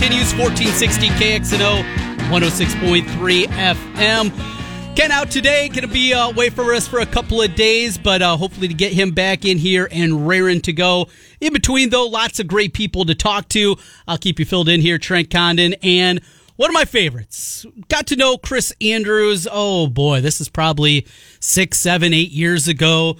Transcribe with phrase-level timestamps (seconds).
[0.00, 1.82] Continues 1460 KXNO
[2.30, 4.96] 106.3 FM.
[4.96, 7.98] Ken out today, going to be uh, away from us for a couple of days,
[7.98, 11.08] but uh, hopefully to get him back in here and raring to go.
[11.42, 13.76] In between, though, lots of great people to talk to.
[14.08, 16.22] I'll keep you filled in here, Trent Condon, and
[16.56, 17.66] one of my favorites.
[17.88, 19.46] Got to know Chris Andrews.
[19.52, 21.06] Oh boy, this is probably
[21.40, 23.18] six, seven, eight years ago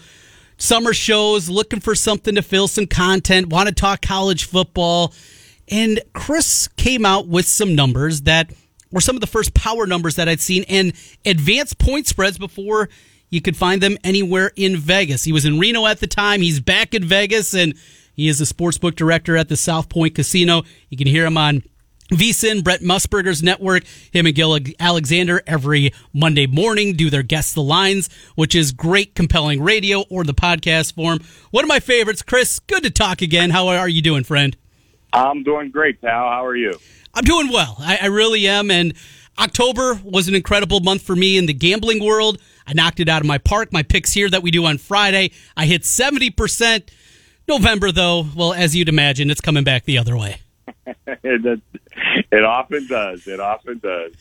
[0.56, 5.12] summer shows, looking for something to fill some content, want to talk college football.
[5.70, 8.52] And Chris came out with some numbers that
[8.90, 10.92] were some of the first power numbers that I'd seen and
[11.24, 12.88] advanced point spreads before
[13.28, 15.24] you could find them anywhere in Vegas.
[15.24, 16.40] He was in Reno at the time.
[16.40, 17.74] He's back in Vegas and
[18.14, 20.62] he is a sportsbook director at the South Point Casino.
[20.88, 21.62] You can hear him on
[22.10, 27.62] VSIN, Brent Musburger's network, him and Gill Alexander every Monday morning do their Guess the
[27.62, 31.20] Lines, which is great, compelling radio or the podcast form.
[31.52, 32.22] One of my favorites.
[32.22, 33.50] Chris, good to talk again.
[33.50, 34.56] How are you doing, friend?
[35.12, 36.28] I'm doing great, pal.
[36.28, 36.74] How are you?
[37.14, 37.76] I'm doing well.
[37.78, 38.70] I, I really am.
[38.70, 38.94] And
[39.38, 42.40] October was an incredible month for me in the gambling world.
[42.66, 43.72] I knocked it out of my park.
[43.72, 46.88] My picks here that we do on Friday, I hit 70%.
[47.48, 50.40] November, though, well, as you'd imagine, it's coming back the other way.
[51.06, 51.60] it,
[52.30, 53.26] it often does.
[53.26, 54.12] It often does.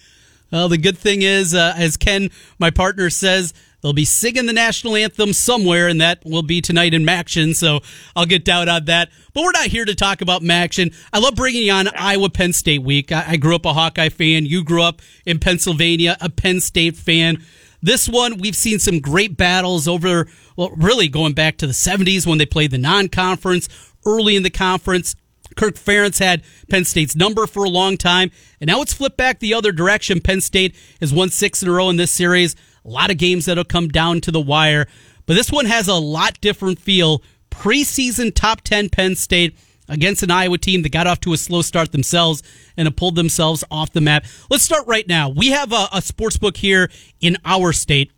[0.51, 4.53] Well, the good thing is, uh, as Ken, my partner, says, they'll be singing the
[4.53, 7.55] national anthem somewhere, and that will be tonight in MACtion.
[7.55, 7.79] So
[8.15, 9.09] I'll get down on that.
[9.33, 10.95] But we're not here to talk about MACtion.
[11.13, 13.11] I love bringing you on Iowa Penn State week.
[13.11, 14.45] I, I grew up a Hawkeye fan.
[14.45, 17.43] You grew up in Pennsylvania, a Penn State fan.
[17.81, 20.27] This one, we've seen some great battles over,
[20.57, 23.69] well, really going back to the 70s when they played the non conference,
[24.05, 25.15] early in the conference.
[25.55, 29.39] Kirk Ferentz had Penn State's number for a long time, and now it's flipped back
[29.39, 30.21] the other direction.
[30.21, 32.55] Penn State has won six in a row in this series.
[32.89, 34.87] A lot of games that'll come down to the wire,
[35.27, 37.21] but this one has a lot different feel.
[37.51, 39.55] Preseason top 10 Penn State
[39.87, 42.41] against an Iowa team that got off to a slow start themselves
[42.75, 44.25] and have pulled themselves off the map.
[44.49, 45.29] Let's start right now.
[45.29, 46.89] We have a, a sports book here
[47.21, 48.11] in our state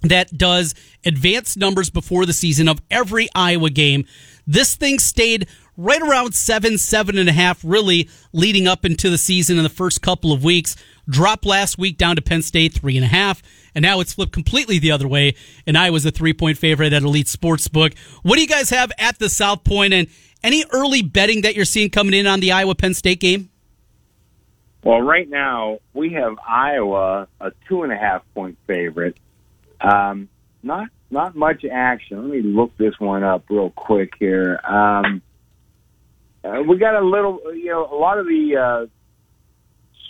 [0.00, 0.74] that does
[1.04, 4.06] advanced numbers before the season of every Iowa game.
[4.46, 9.18] This thing stayed right around seven, seven and a half, really leading up into the
[9.18, 10.76] season in the first couple of weeks.
[11.06, 13.42] Dropped last week down to Penn State, three and a half.
[13.74, 15.34] And now it's flipped completely the other way.
[15.66, 17.96] And I was a three point favorite at Elite Sportsbook.
[18.22, 20.08] What do you guys have at the South Point and
[20.42, 23.48] any early betting that you're seeing coming in on the Iowa Penn State game?
[24.84, 29.16] Well, right now we have Iowa a two and a half point favorite.
[29.80, 30.28] Um,
[30.62, 32.20] not not much action.
[32.20, 34.60] Let me look this one up real quick here.
[34.64, 35.22] Um,
[36.44, 38.86] uh, we got a little, you know, a lot of the uh,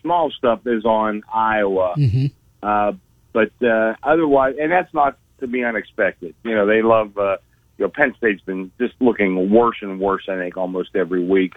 [0.03, 2.27] small stuff is on Iowa, Mm-hmm.
[2.63, 2.93] uh,
[3.35, 6.35] but uh, otherwise, and that's not to be unexpected.
[6.43, 7.19] You know, they love.
[7.19, 7.37] Uh,
[7.77, 10.23] you know, Penn State's been just looking worse and worse.
[10.29, 11.55] I think almost every week,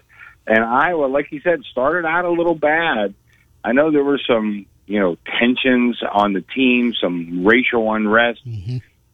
[0.47, 3.13] and Iowa, like you said, started out a little bad.
[3.63, 8.41] I know there were some, you know, tensions on the team, some racial unrest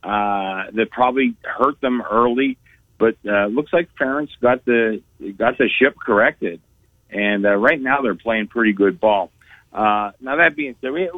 [0.01, 2.57] uh, that probably hurt them early.
[2.97, 5.01] But uh, looks like Ferentz got the
[5.38, 6.62] got the ship corrected,
[7.09, 9.30] and uh, right now they're playing pretty good ball.
[9.74, 11.09] Uh, now that being said, we,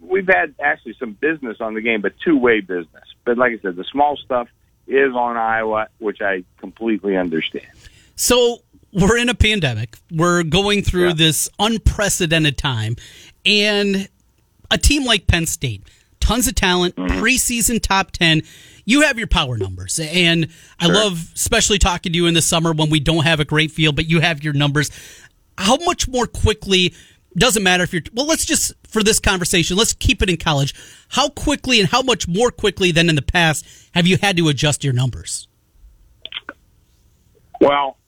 [0.00, 3.04] we've had actually some business on the game, but two way business.
[3.24, 4.48] But like I said, the small stuff
[4.86, 7.66] is on Iowa, which I completely understand.
[8.16, 8.58] So
[8.92, 9.96] we're in a pandemic.
[10.10, 11.14] We're going through Yeah.
[11.14, 12.96] this unprecedented time,
[13.46, 14.08] and
[14.70, 15.82] a team like Penn State,
[16.18, 17.22] tons of talent, mm-hmm.
[17.22, 18.42] preseason top ten.
[18.84, 20.48] You have your power numbers, and
[20.80, 20.94] I Sure.
[20.94, 23.94] love especially talking to you in the summer when we don't have a great field,
[23.94, 24.90] but you have your numbers.
[25.56, 26.94] How much more quickly?
[27.36, 28.02] Doesn't matter if you're.
[28.12, 30.74] Well, let's just for this conversation, let's keep it in college.
[31.10, 34.48] How quickly and how much more quickly than in the past have you had to
[34.48, 35.46] adjust your numbers?
[37.60, 37.98] Well,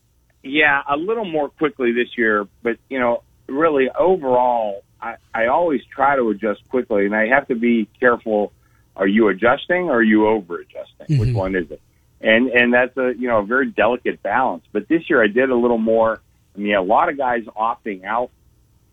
[0.43, 5.83] yeah, a little more quickly this year, but you know, really overall, I, I always
[5.85, 8.53] try to adjust quickly, and I have to be careful.
[8.95, 11.19] Are you adjusting or are you over adjusting?
[11.19, 11.39] Which mm-hmm.
[11.39, 11.81] one is it?
[12.21, 14.65] And and that's a you know a very delicate balance.
[14.73, 16.21] But this year I did a little more.
[16.55, 18.31] I mean, a lot of guys opting out,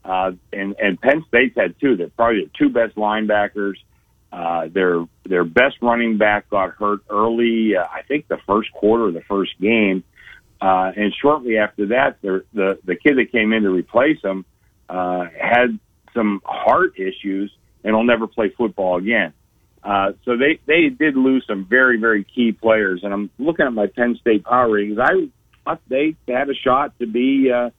[0.04, 1.96] uh, and and Penn State's had two.
[1.96, 3.76] They're probably the two best linebackers.
[4.32, 7.76] Uh, their their best running back got hurt early.
[7.76, 10.04] Uh, I think the first quarter of the first game,
[10.62, 14.46] uh, and shortly after that, the the kid that came in to replace him
[14.88, 15.80] uh, had
[16.14, 17.52] some heart issues
[17.84, 19.34] and will never play football again.
[19.84, 23.74] Uh, so they they did lose some very very key players, and I'm looking at
[23.74, 25.00] my Penn State power ratings.
[25.00, 25.30] I
[25.64, 27.70] thought they had a shot to be uh,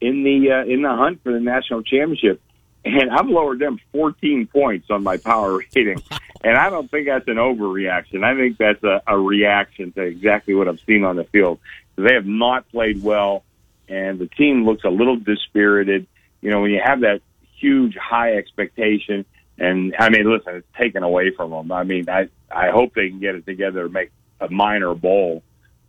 [0.00, 2.40] in the uh, in the hunt for the national championship,
[2.84, 6.02] and I've lowered them 14 points on my power rating,
[6.44, 8.24] and I don't think that's an overreaction.
[8.24, 11.58] I think that's a, a reaction to exactly what I've seen on the field.
[11.96, 13.44] They have not played well,
[13.88, 16.06] and the team looks a little dispirited.
[16.42, 17.22] You know, when you have that
[17.58, 19.24] huge high expectation
[19.58, 21.72] and I mean, listen, it's taken away from them.
[21.72, 24.10] I mean, I I hope they can get it together to make
[24.40, 25.42] a minor bowl,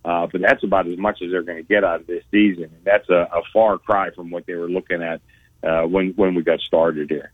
[0.06, 2.66] uh, but that's about as much as they're going to get out of this season.
[2.66, 5.22] And that's a, a far cry from what they were looking at
[5.64, 7.32] uh, when when we got started here.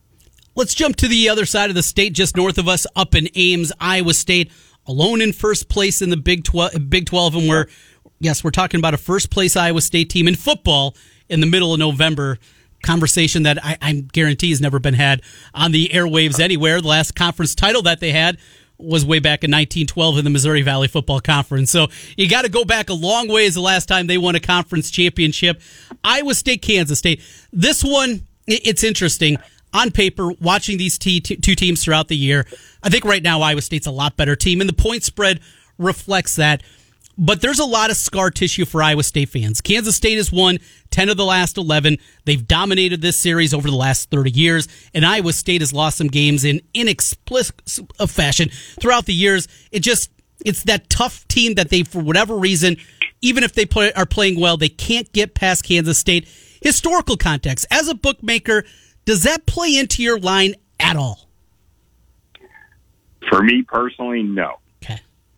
[0.56, 3.28] Let's jump to the other side of the state, just north of us, up in
[3.36, 4.52] Ames, Iowa State,
[4.86, 6.72] alone in first place in the Big Twelve.
[6.90, 7.68] Big Twelve, and we're
[8.20, 10.96] yes, we're talking about a first place Iowa State team in football
[11.30, 12.38] in the middle of November
[12.84, 15.22] conversation that I, I guarantee has never been had
[15.54, 16.82] on the airwaves anywhere.
[16.82, 18.38] The last conference title that they had
[18.84, 21.72] was way back in 1912 in the Missouri Valley Football Conference.
[21.72, 21.88] So
[22.18, 24.92] you got to go back a long ways the last time they won a conference
[24.92, 25.62] championship.
[26.04, 27.22] Iowa State, Kansas State.
[27.52, 29.38] This one, it's interesting.
[29.74, 32.46] On paper, watching these two teams throughout the year,
[32.84, 35.40] I think right now Iowa State's a lot better team, and the point spread
[35.80, 36.62] reflects that.
[37.18, 39.62] But there's a lot of scar tissue for Iowa State fans.
[39.62, 40.58] Kansas State has won
[40.90, 41.98] 10 of the last 11.
[42.26, 46.08] They've dominated this series over the last 30 years, and Iowa State has lost some
[46.08, 48.50] games in inexplicable fashion
[48.80, 49.48] throughout the years.
[49.72, 50.10] It just,
[50.44, 52.78] it's that tough team that they, for whatever reason,
[53.22, 56.28] even if they play, are playing well, they can't get past Kansas State.
[56.62, 57.68] Historical context.
[57.70, 58.64] As a bookmaker,
[59.06, 61.30] does that play into your line at all?
[63.30, 64.60] For me personally, no.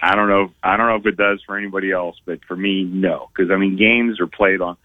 [0.01, 0.51] I don't know.
[0.61, 3.29] I don't know if it does for anybody else, but for me, no.
[3.33, 4.77] Because I mean, games are played on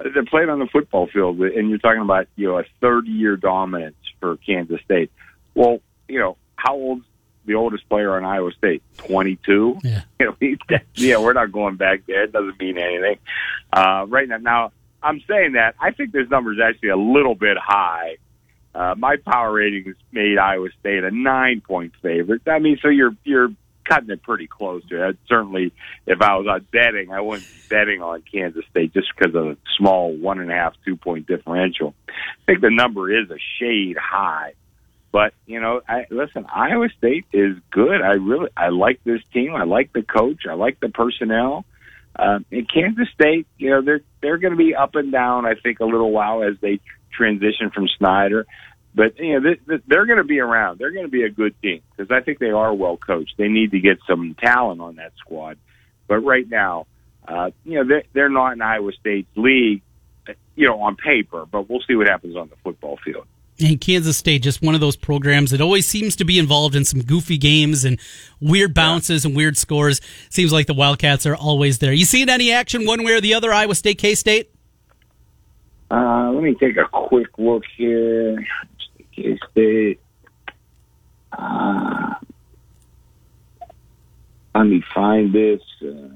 [0.00, 3.36] they're played on the football field, and you're talking about you know a 30 year
[3.36, 5.10] dominance for Kansas State.
[5.54, 7.04] Well, you know how old's
[7.46, 8.82] the oldest player on Iowa State?
[8.98, 9.78] 22.
[9.82, 10.02] Yeah.
[10.20, 12.24] You know, yeah, we're not going back there.
[12.24, 13.18] It doesn't mean anything.
[13.70, 14.72] Uh, right now, now
[15.02, 18.16] I'm saying that I think this number is actually a little bit high.
[18.74, 22.42] Uh, my power ratings made Iowa State a nine point favorite.
[22.46, 23.50] I mean, so you're you're
[23.84, 25.18] cutting it pretty close to it.
[25.28, 25.72] Certainly,
[26.06, 29.44] if I was on betting, I wouldn't be betting on Kansas State just because of
[29.44, 31.94] the small one and a half, two point differential.
[32.08, 32.12] I
[32.46, 34.54] think the number is a shade high.
[35.12, 38.02] But you know, I, listen, Iowa State is good.
[38.02, 39.54] I really, I like this team.
[39.54, 40.42] I like the coach.
[40.50, 41.64] I like the personnel.
[42.16, 45.46] Um, in Kansas State, you know, they're they're going to be up and down.
[45.46, 46.80] I think a little while as they
[47.16, 48.46] transition from Snyder.
[48.94, 50.78] But you know they, they're going to be around.
[50.78, 53.34] They're going to be a good team because I think they are well coached.
[53.36, 55.58] They need to get some talent on that squad.
[56.06, 56.86] But right now,
[57.26, 59.82] uh, you know they're, they're not in Iowa State's league,
[60.54, 61.44] you know, on paper.
[61.44, 63.26] But we'll see what happens on the football field.
[63.60, 66.84] And Kansas State, just one of those programs that always seems to be involved in
[66.84, 68.00] some goofy games and
[68.40, 70.00] weird bounces and weird scores.
[70.28, 71.92] Seems like the Wildcats are always there.
[71.92, 73.52] You seen any action one way or the other?
[73.52, 74.50] Iowa State, K State.
[75.90, 78.44] Uh, let me take a quick look here.
[79.14, 80.00] K State.
[81.32, 82.14] Uh,
[84.54, 85.60] let me find this.
[85.82, 86.08] Uh,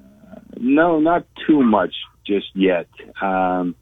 [0.57, 1.95] no, not too much
[2.27, 2.89] just yet.
[3.21, 3.75] Um,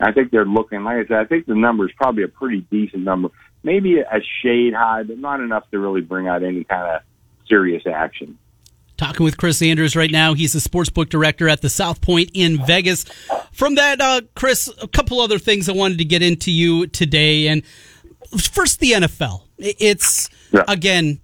[0.00, 2.60] I think they're looking, like I said, I think the number is probably a pretty
[2.70, 3.30] decent number.
[3.62, 7.02] Maybe a shade high, but not enough to really bring out any kind of
[7.48, 8.38] serious action.
[8.96, 10.34] Talking with Chris Andrews right now.
[10.34, 13.04] He's the sportsbook director at the South Point in Vegas.
[13.52, 17.48] From that, uh, Chris, a couple other things I wanted to get into you today.
[17.48, 17.62] And
[18.36, 19.42] first the NFL.
[19.58, 20.64] It's yeah.
[20.68, 21.20] again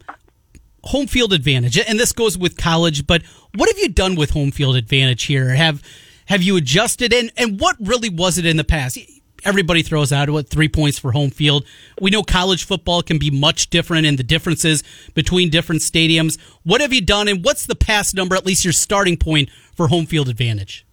[0.84, 3.06] home field advantage, and this goes with college.
[3.06, 3.22] But
[3.54, 5.50] what have you done with home field advantage here?
[5.50, 5.82] Have
[6.26, 7.12] have you adjusted?
[7.12, 8.98] And and what really was it in the past?
[9.44, 11.66] Everybody throws out what three points for home field.
[12.00, 14.82] We know college football can be much different and the differences
[15.12, 16.40] between different stadiums.
[16.62, 18.34] What have you done, and what's the past number?
[18.34, 20.86] At least your starting point for home field advantage.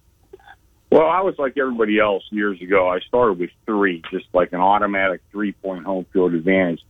[0.92, 2.86] Well, I was like everybody else years ago.
[2.86, 6.80] I started with three, just like an automatic three point home field advantage.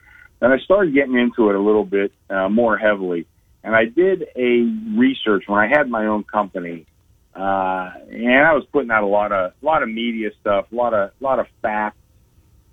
[0.41, 3.29] And I started getting into it a little bit uh, more heavily.
[3.63, 6.85] And I did a research when I had my own company,
[7.33, 10.75] uh, and I was putting out a lot of a lot of media stuff, a
[10.75, 11.97] lot of a lot of facts,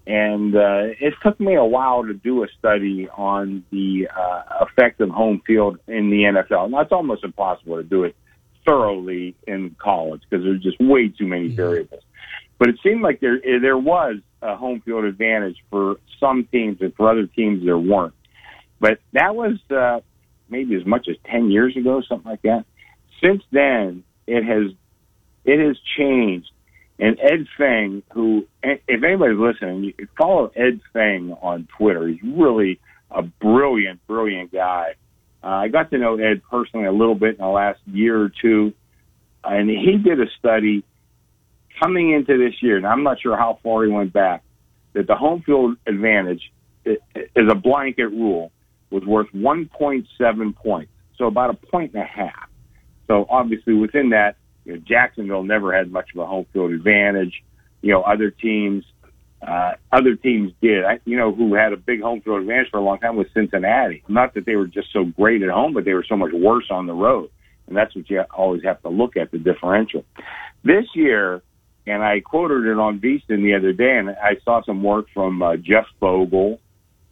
[0.08, 5.00] and uh, it took me a while to do a study on the uh, effect
[5.00, 6.72] of home field in the NFL.
[6.72, 8.16] Now it's almost impossible to do it
[8.66, 11.56] thoroughly in college because there's just way too many mm-hmm.
[11.56, 12.04] variables.
[12.58, 16.94] But it seemed like there there was a home field advantage for some teams, and
[16.96, 18.14] for other teams there weren't.
[18.80, 20.02] But that was uh,
[20.50, 22.66] maybe as much as ten years ago, something like that.
[23.24, 24.72] Since then, it has
[25.46, 26.52] it has changed.
[27.02, 32.06] And Ed Feng, who, if anybody's listening, you follow Ed Feng on Twitter.
[32.08, 34.96] He's really a brilliant, brilliant guy.
[35.44, 38.32] Uh, I got to know Ed personally a little bit in the last year or
[38.42, 38.74] two,
[39.44, 40.84] and he did a study
[41.82, 44.44] coming into this year, and I'm not sure how far he went back,
[44.94, 46.52] that the home field advantage
[46.86, 46.98] is
[47.50, 48.52] a blanket rule
[48.90, 52.50] was worth 1.7 points, so about a point and a half.
[53.08, 57.44] So obviously within that, you know, Jacksonville never had much of a home field advantage.
[57.82, 58.84] You know, other teams,
[59.46, 60.84] uh, other teams did.
[60.84, 63.28] I, you know, who had a big home field advantage for a long time was
[63.34, 64.04] Cincinnati.
[64.08, 66.66] Not that they were just so great at home, but they were so much worse
[66.70, 67.30] on the road.
[67.68, 70.04] And that's what you always have to look at the differential.
[70.64, 71.42] This year,
[71.88, 75.42] and I quoted it on VSiN the other day, and I saw some work from
[75.42, 76.60] uh, Jeff Fogle,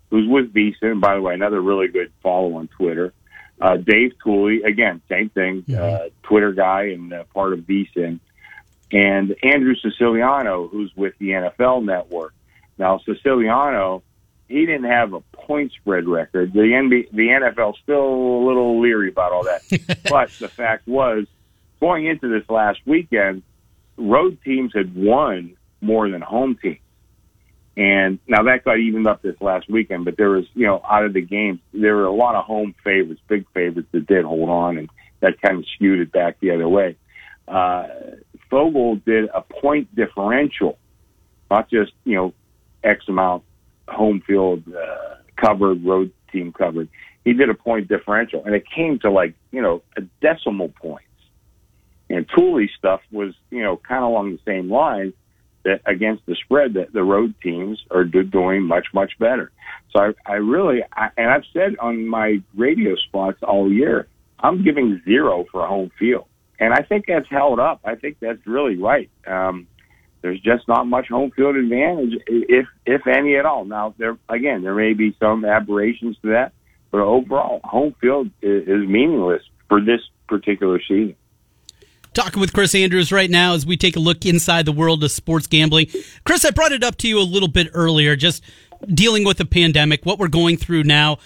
[0.10, 1.00] who's with VSiN.
[1.00, 3.14] By the way, another really good follow on Twitter.
[3.60, 5.82] Uh, Dave Tuley, again, same thing, mm-hmm.
[5.82, 8.20] uh, Twitter guy and uh, part of VSiN.
[8.92, 12.34] And Andrew Siciliano, who's with the NFL Network.
[12.78, 14.04] Now, Siciliano,
[14.48, 16.54] he didn't have a point spread record.
[16.54, 19.62] The NBA, the NFL still a little leery about all that.
[20.10, 21.26] but the fact was,
[21.80, 23.44] going into this last weekend,
[23.98, 26.80] road teams had won more than home teams.
[27.76, 31.06] And now that got evened up this last weekend, but there was, you know, out
[31.06, 34.50] of the games, there were a lot of home favorites, big favorites that did hold
[34.50, 34.90] on, and
[35.20, 36.96] that kind of skewed it back the other way.
[37.48, 37.88] Uh,
[38.50, 40.78] Fogle did a point differential,
[41.50, 42.34] not just, you know,
[42.84, 43.44] X amount
[43.88, 46.90] home field uh, covered, road team covered.
[47.24, 51.04] He did a point differential, and it came to like, you know, a decimal points.
[52.10, 55.14] And Tuley's stuff was, you know, kind of along the same lines
[55.64, 59.52] that against the spread that the road teams are doing much much better.
[59.92, 64.08] So I, I really I, and I've said on my radio spots all year,
[64.40, 66.26] I'm giving zero for home field,
[66.60, 67.82] and I think that's held up.
[67.84, 69.10] I think that's really right.
[69.26, 69.68] Um,
[70.22, 73.66] there's just not much home field advantage, if if any at all.
[73.66, 76.54] Now there again, there may be some aberrations to that,
[76.92, 81.16] but overall, home field is, is meaningless for this particular season.
[82.14, 85.12] Talking with Chris Andrews right now as we take a look inside the world of
[85.12, 85.88] sports gambling.
[86.26, 88.44] Chris, I brought it up to you a little bit earlier, just
[88.92, 91.20] dealing with the pandemic, what we're going through now.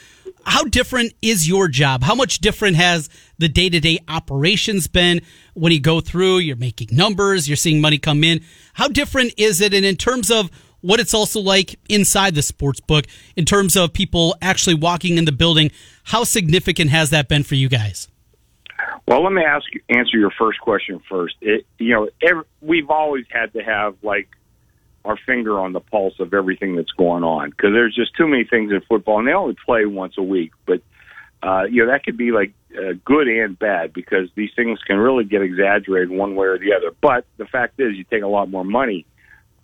[0.46, 2.04] How different is your job?
[2.04, 5.22] How much different has the day to day operations been
[5.54, 6.40] when you go through?
[6.40, 8.42] You're making numbers, you're seeing money come in.
[8.74, 9.74] How different is it?
[9.74, 10.50] And in terms of
[10.82, 13.06] what it's also like inside the sports book,
[13.36, 15.72] in terms of people actually walking in the building,
[16.06, 18.08] how significant has that been for you guys?
[19.08, 21.36] Well, let me ask answer your first question first.
[21.42, 24.30] It, you know, every, we've always had to have like
[25.04, 28.44] our finger on the pulse of everything that's going on because there's just too many
[28.44, 30.52] things in football, and they only play once a week.
[30.66, 30.82] But
[31.44, 34.98] uh, you know, that could be like uh, good and bad because these things can
[34.98, 36.96] really get exaggerated one way or the other.
[37.02, 39.06] But the fact is, you take a lot more money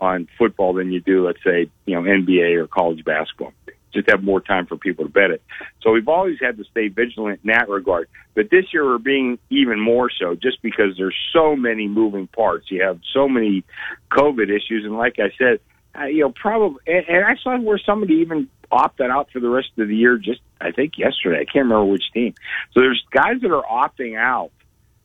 [0.00, 3.52] on football than you do, let's say, you know, NBA or college basketball
[3.92, 5.42] just have more time for people to bet it.
[5.82, 8.08] So we've always had to stay vigilant in that regard.
[8.34, 12.70] But this year we're being even more so just because there's so many moving parts.
[12.70, 13.64] You have so many
[14.12, 14.84] COVID issues.
[14.84, 15.60] And like I said,
[15.98, 19.48] uh, you know, probably, and, and I saw where somebody even opted out for the
[19.48, 21.40] rest of the year just, I think yesterday.
[21.40, 22.34] I can't remember which team.
[22.72, 24.50] So there's guys that are opting out,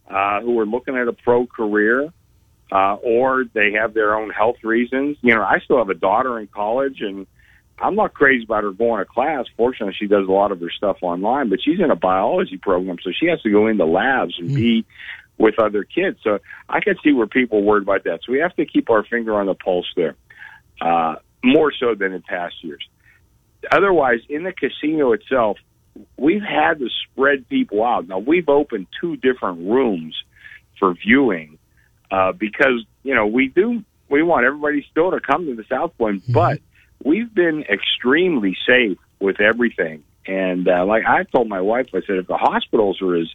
[0.10, 2.12] uh, who are looking at a pro career.
[2.72, 5.16] Uh, or they have their own health reasons.
[5.22, 7.28] You know, I still have a daughter in college and,
[7.80, 9.46] I'm not crazy about her going to class.
[9.58, 12.98] Fortunately, she does a lot of her stuff online, but she's in a biology program,
[13.04, 14.56] so she has to go into labs and mm.
[14.56, 14.86] be
[15.38, 16.20] with other kids.
[16.24, 16.40] So
[16.70, 18.20] I can see where people are worried about that.
[18.26, 20.16] So we have to keep our finger on the pulse there,
[20.82, 22.88] uh, more so than in past years.
[23.72, 25.58] Otherwise, in the casino itself,
[26.18, 28.08] we've had to spread people out.
[28.08, 30.16] Now we've opened two different rooms
[30.80, 31.58] for viewing
[32.12, 35.98] uh, because you know we do we want everybody still to come to the South
[35.98, 36.34] Point, mm-hmm.
[36.34, 36.60] but
[37.04, 40.04] we've been extremely safe with everything.
[40.26, 43.28] And uh, like I told my wife, I said, if the hospitals are as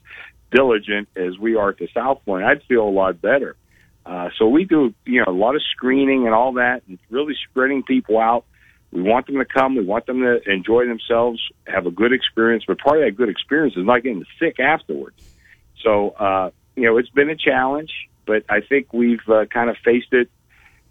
[0.51, 3.57] diligent as we are at the South Point, I'd feel a lot better.
[4.07, 7.35] Uh, so we do, you know, a lot of screening and all that, and really
[7.51, 8.45] spreading people out.
[8.91, 9.77] We want them to come.
[9.77, 12.65] We want them to enjoy themselves, have a good experience.
[12.67, 15.23] But part of that good experience is not getting sick afterwards.
[15.83, 17.93] So, uh, you know, it's been a challenge,
[18.25, 20.31] but I think we've uh, kind of faced it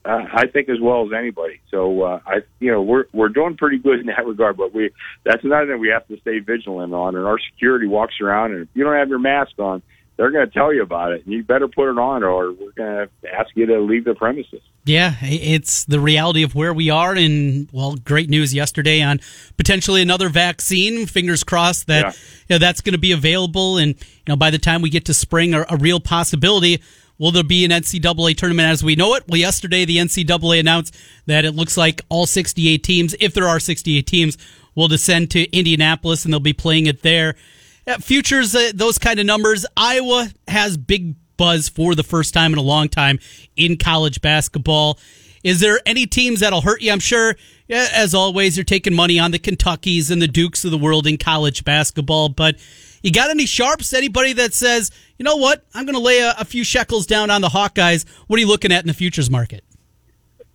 [0.07, 1.59] uh, I think as well as anybody.
[1.69, 4.57] So uh, I, you know, we're we're doing pretty good in that regard.
[4.57, 4.91] But we
[5.23, 7.15] that's another thing we have to stay vigilant on.
[7.15, 9.81] And our security walks around, and if you don't have your mask on,
[10.17, 12.71] they're going to tell you about it, and you better put it on, or we're
[12.71, 14.61] going to ask you to leave the premises.
[14.83, 17.13] Yeah, it's the reality of where we are.
[17.13, 19.19] And, well, great news yesterday on
[19.57, 21.05] potentially another vaccine.
[21.05, 22.11] Fingers crossed that yeah.
[22.47, 23.77] you know, that's going to be available.
[23.77, 26.81] And, you know, by the time we get to spring, a, a real possibility.
[27.19, 29.23] Will there be an NCAA tournament as we know it?
[29.27, 30.95] Well, yesterday the NCAA announced
[31.25, 34.37] that it looks like all 68 teams, if there are 68 teams,
[34.75, 37.35] will descend to Indianapolis and they'll be playing it there.
[37.99, 39.65] futures, uh, those kind of numbers.
[39.75, 43.19] Iowa has big buzz for the first time in a long time
[43.55, 44.99] in college basketball.
[45.47, 46.91] Is there any teams that'll hurt you?
[46.91, 47.37] I'm sure,
[47.69, 51.17] as always, you're taking money on the Kentuckies and the Dukes of the world in
[51.17, 52.27] college basketball.
[52.27, 52.57] But
[53.01, 53.93] you got any sharps?
[53.93, 57.29] Anybody that says, you know what, I'm going to lay a, a few shekels down
[57.29, 58.05] on the Hawkeyes?
[58.27, 59.63] What are you looking at in the futures market?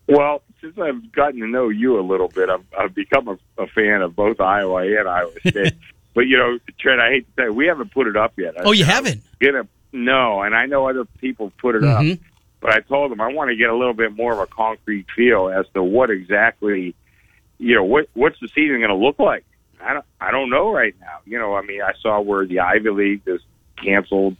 [0.08, 3.66] Well, since I've gotten to know you a little bit, I've, I've become a, a
[3.68, 5.72] fan of both Iowa and Iowa State.
[6.12, 8.56] but you know, Trent, I hate to say, we haven't put it up yet.
[8.58, 9.22] Oh, you haven't?
[9.40, 12.12] Gonna no, and I know other people put it mm-hmm.
[12.12, 12.18] up,
[12.62, 15.06] but I told them I want to get a little bit more of a concrete
[15.14, 16.94] feel as to what exactly,
[17.58, 19.44] you know, what what's the season going to look like.
[19.82, 21.18] I don't, I don't know right now.
[21.26, 23.40] You know, I mean, I saw where the Ivy League has
[23.82, 24.36] canceled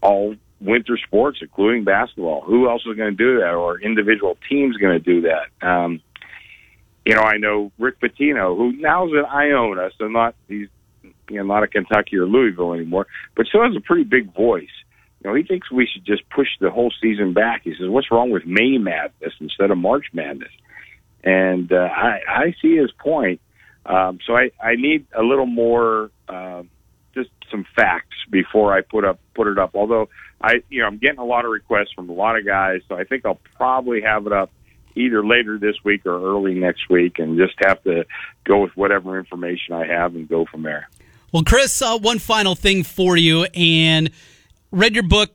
[0.00, 2.42] all winter sports, including basketball.
[2.42, 5.66] Who else is going to do that, or individual teams going to do that?
[5.66, 6.00] Um,
[7.04, 10.68] you know, I know Rick Pitino, who now is at Iona, so not he's
[11.28, 14.68] you know, not a Kentucky or Louisville anymore, but still has a pretty big voice.
[15.22, 17.62] You know, he thinks we should just push the whole season back.
[17.64, 20.52] He says, "What's wrong with May Madness instead of March Madness?"
[21.22, 23.40] And uh, I, I see his point.
[23.84, 26.62] Um, so I, I need a little more, uh,
[27.14, 29.74] just some facts before I put up put it up.
[29.74, 30.08] Although
[30.40, 32.94] I, you know, I'm getting a lot of requests from a lot of guys, so
[32.94, 34.50] I think I'll probably have it up
[34.96, 38.06] either later this week or early next week, and just have to
[38.44, 40.88] go with whatever information I have and go from there.
[41.32, 44.10] Well, Chris, uh, one final thing for you, and
[44.70, 45.30] read your book.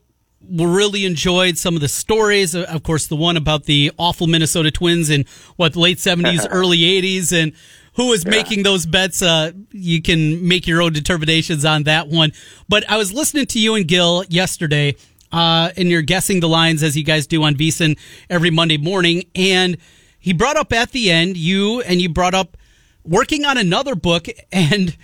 [0.48, 2.56] Really enjoyed some of the stories.
[2.56, 5.26] Uh, of course, the one about the awful Minnesota Twins in
[5.56, 7.54] what late seventies, early eighties, and
[7.96, 8.32] who was yeah.
[8.32, 9.22] making those bets.
[9.22, 12.32] Uh, you can make your own determinations on that one.
[12.70, 14.96] But I was listening to you and Gill yesterday,
[15.32, 17.98] uh, and you're guessing the lines as you guys do on VSiN
[18.30, 19.24] every Monday morning.
[19.34, 19.78] And
[20.20, 22.58] he brought up at the end you and you brought up
[23.04, 24.96] working on another book and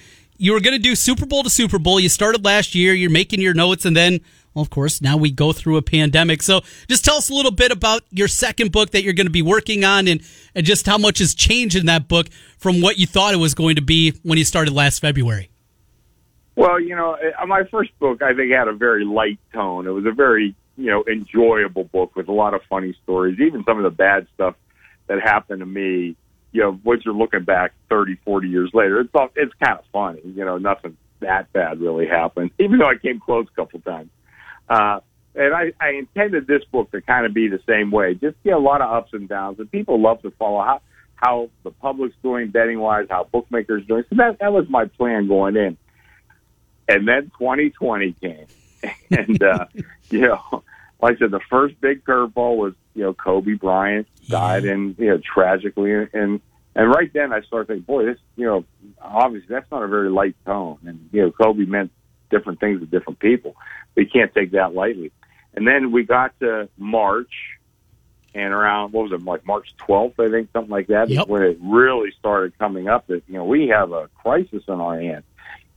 [0.41, 1.99] you were going to do Super Bowl to Super Bowl.
[1.99, 2.95] You started last year.
[2.95, 4.21] You're making your notes, and then,
[4.55, 6.41] well, of course, now we go through a pandemic.
[6.41, 9.31] So, just tell us a little bit about your second book that you're going to
[9.31, 10.21] be working on, and
[10.55, 12.27] and just how much has changed in that book
[12.57, 15.51] from what you thought it was going to be when you started last February.
[16.55, 19.85] Well, you know, uh, my first book I think had a very light tone.
[19.85, 23.63] It was a very you know enjoyable book with a lot of funny stories, even
[23.63, 24.55] some of the bad stuff
[25.05, 26.15] that happened to me
[26.51, 29.85] you know, once you're looking back 30, 40 years later, it's all, it's kind of
[29.91, 30.21] funny.
[30.23, 34.09] You know, nothing that bad really happened, even though I came close a couple times.
[34.69, 34.99] Uh,
[35.33, 38.15] and I, I intended this book to kind of be the same way.
[38.15, 40.81] Just get a lot of ups and downs, and people love to follow how
[41.15, 44.03] how the public's doing betting wise, how bookmakers doing.
[44.09, 45.77] So that that was my plan going in.
[46.87, 48.47] And then 2020 came,
[49.11, 49.65] and uh,
[50.09, 50.63] you know,
[51.01, 54.71] like I said, the first big curveball was you know Kobe Bryant died yeah.
[54.71, 56.41] and you know tragically and
[56.75, 58.65] and right then I started thinking, boy, this you know
[59.01, 61.91] obviously that's not a very light tone, and you know Kobe meant
[62.29, 63.55] different things to different people.
[63.95, 65.11] We can't take that lightly.
[65.53, 67.33] And then we got to March,
[68.33, 71.27] and around what was it like March 12th, I think something like that, yep.
[71.27, 74.99] when it really started coming up that you know we have a crisis on our
[74.99, 75.25] hands.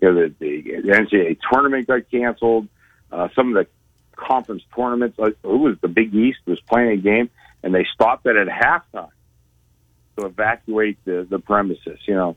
[0.01, 2.69] You know the, the, the NCAA tournament got canceled.
[3.11, 3.71] Uh, some of the
[4.17, 5.19] conference tournaments.
[5.19, 7.31] Like, who was the Big East was playing a game,
[7.63, 9.11] and they stopped it at halftime
[10.19, 11.99] to evacuate the the premises.
[12.07, 12.37] You know,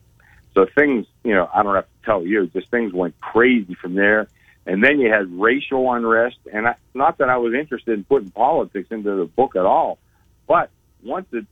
[0.53, 1.05] so things.
[1.23, 4.27] You know, I don't have to tell you, just things went crazy from there.
[4.65, 8.31] And then you had racial unrest, and I, not that I was interested in putting
[8.31, 9.97] politics into the book at all,
[10.45, 10.69] but
[11.01, 11.45] once it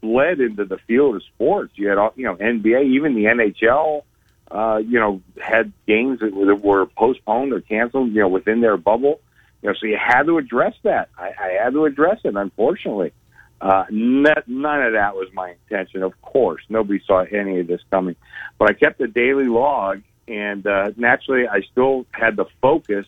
[0.00, 4.02] bled into the field of sports, you had all, you know NBA, even the NHL.
[4.50, 9.20] Uh, you know, had games that were postponed or canceled, you know, within their bubble.
[9.64, 11.08] You know, so you had to address that.
[11.18, 12.36] I, I had to address it.
[12.36, 13.14] Unfortunately,
[13.62, 16.02] uh, none of that was my intention.
[16.02, 18.14] Of course, nobody saw any of this coming,
[18.58, 23.06] but I kept a daily log, and uh, naturally, I still had the focus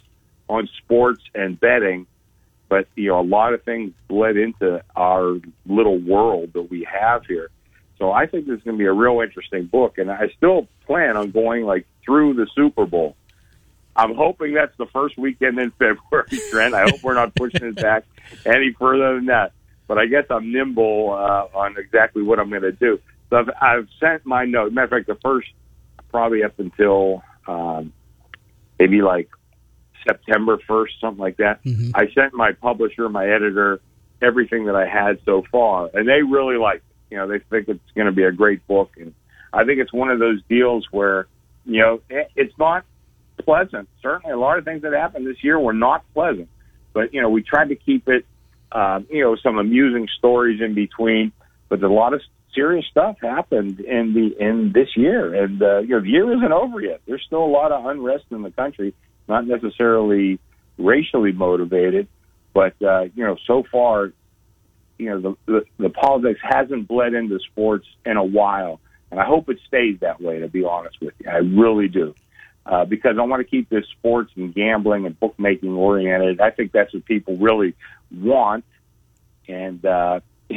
[0.48, 2.06] on sports and betting.
[2.70, 7.26] But you know, a lot of things bled into our little world that we have
[7.26, 7.50] here.
[7.98, 10.68] So I think this is going to be a real interesting book, and I still
[10.86, 13.14] plan on going like through the Super Bowl.
[13.96, 16.74] I'm hoping that's the first weekend in February, Trent.
[16.74, 18.04] I hope we're not pushing it back
[18.44, 19.52] any further than that.
[19.88, 22.98] But I guess I'm nimble uh, on exactly what I'm going to do.
[23.30, 24.72] So I've, I've sent my note.
[24.72, 25.48] Matter of fact, the first
[26.10, 27.92] probably up until um,
[28.78, 29.28] maybe like
[30.06, 31.62] September 1st, something like that.
[31.64, 31.90] Mm-hmm.
[31.94, 33.80] I sent my publisher, my editor,
[34.22, 36.82] everything that I had so far, and they really like it.
[37.10, 39.14] You know, they think it's going to be a great book, and
[39.52, 41.26] I think it's one of those deals where,
[41.64, 42.84] you know, it's not
[43.38, 43.88] pleasant.
[44.02, 46.48] Certainly, a lot of things that happened this year were not pleasant,
[46.92, 48.24] but you know, we tried to keep it,
[48.72, 51.32] um, you know, some amusing stories in between,
[51.68, 52.20] but a lot of
[52.54, 56.52] serious stuff happened in the in this year, and uh, you know, the year isn't
[56.52, 57.00] over yet.
[57.06, 58.94] There's still a lot of unrest in the country,
[59.28, 60.40] not necessarily
[60.78, 62.08] racially motivated,
[62.52, 64.12] but uh, you know, so far,
[64.98, 69.24] you know, the, the the politics hasn't bled into sports in a while, and I
[69.24, 70.40] hope it stays that way.
[70.40, 72.14] To be honest with you, I really do.
[72.66, 76.40] Uh, because I want to keep this sports and gambling and bookmaking oriented.
[76.40, 77.74] I think that's what people really
[78.10, 78.64] want,
[79.46, 80.18] and uh,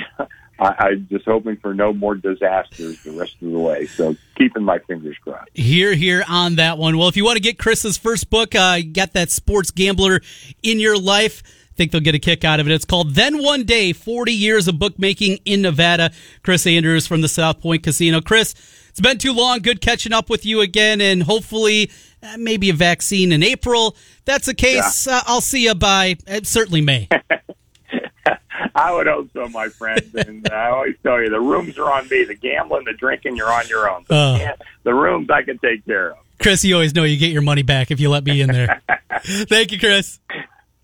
[0.60, 3.86] I, I'm just hoping for no more disasters the rest of the way.
[3.86, 5.52] So keeping my fingers crossed.
[5.54, 6.98] Here, here on that one.
[6.98, 10.22] Well, if you want to get Chris's first book, uh, you got that sports gambler
[10.64, 11.44] in your life.
[11.80, 12.74] Think they'll get a kick out of it.
[12.74, 16.12] It's called Then One Day 40 Years of Bookmaking in Nevada.
[16.44, 18.20] Chris Andrews from the South Point Casino.
[18.20, 18.54] Chris,
[18.90, 19.60] it's been too long.
[19.60, 21.90] Good catching up with you again, and hopefully,
[22.22, 23.96] uh, maybe a vaccine in April.
[24.26, 25.08] That's the case.
[25.08, 25.20] Yeah.
[25.20, 27.08] Uh, I'll see you by uh, certainly May.
[28.76, 30.04] I would hope so, my friend.
[30.16, 32.26] And I always tell you, the rooms are on me.
[32.26, 34.04] The gambling, the drinking, you're on your own.
[34.10, 34.50] Uh,
[34.84, 36.18] the rooms I can take care of.
[36.42, 38.82] Chris, you always know you get your money back if you let me in there.
[39.24, 40.20] Thank you, Chris.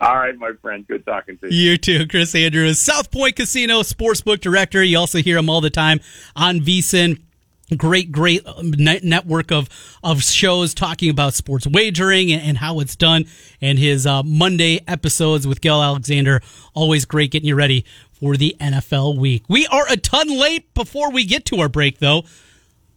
[0.06, 0.86] All right, my friend.
[0.88, 1.72] Good talking to you.
[1.72, 4.84] You too, Chris Andrews, South Point Casino Sportsbook Director.
[4.84, 6.00] You also hear him all the time
[6.36, 7.24] on VSIN
[7.76, 9.68] great great um, network of
[10.04, 13.26] of shows talking about sports wagering and, how it's done
[13.60, 16.40] and his uh, monday episodes with Gill Alexander.
[16.76, 19.46] Always great getting you ready for the nfl week.
[19.50, 22.26] We are a ton late before we get to our break though.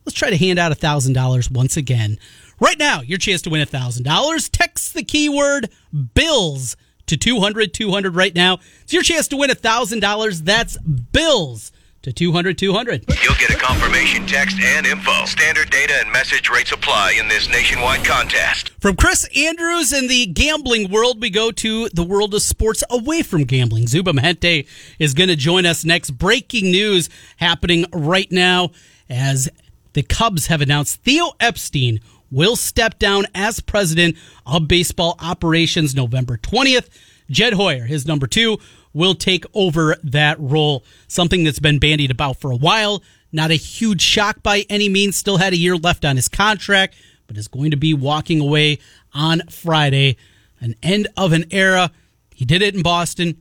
[0.04, 2.18] Let's try to hand out a thousand dollars once again.
[2.60, 4.50] Right now your chance to win a thousand dollars.
[4.50, 5.70] Text the keyword
[6.12, 6.76] bills
[7.08, 11.72] to 200 200 right now it's your chance to win a thousand dollars that's bills
[12.02, 13.04] to 200 200.
[13.22, 15.24] You'll get a confirmation text and info.
[15.24, 18.70] Standard data and message rates apply in this nationwide contest.
[18.80, 23.22] From Chris Andrews in the gambling world, we go to the world of sports away
[23.22, 23.88] from gambling.
[23.88, 24.66] Zubin Mehenti
[24.98, 26.12] is going to join us next.
[26.12, 28.70] Breaking news happening right now
[29.10, 29.48] as
[29.94, 36.36] the Cubs have announced Theo Epstein will step down as president of baseball operations November
[36.36, 36.88] 20th.
[37.30, 38.58] Jed Hoyer, his number two,
[38.92, 40.84] will take over that role.
[41.06, 43.02] Something that's been bandied about for a while.
[43.32, 45.16] Not a huge shock by any means.
[45.16, 46.94] Still had a year left on his contract,
[47.26, 48.78] but is going to be walking away
[49.12, 50.16] on Friday.
[50.60, 51.92] An end of an era.
[52.34, 53.36] He did it in Boston.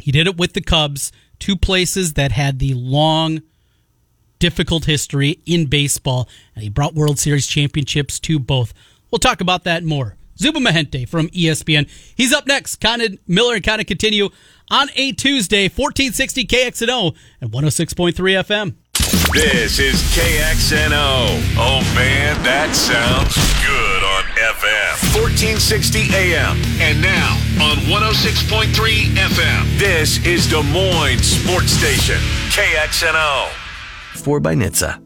[0.00, 3.42] He did it with the Cubs, two places that had the long,
[4.38, 8.72] difficult history in baseball, and he brought World Series championships to both.
[9.10, 10.16] We'll talk about that more.
[10.38, 11.88] Zubin Mehenti from ESPN.
[12.14, 12.76] He's up next.
[12.76, 14.28] Condon Miller and of continue
[14.70, 18.74] on a Tuesday, 1460 KXNO and 106.3 FM.
[19.32, 21.56] This is KXNO.
[21.58, 24.96] Oh man, that sounds good on FM.
[25.18, 26.56] 1460 AM.
[26.80, 28.72] And now on 106.3
[29.16, 29.78] FM.
[29.78, 32.18] This is Des Moines Sports Station,
[32.50, 33.65] KXNO.
[34.26, 35.00] 4 by NHTSA.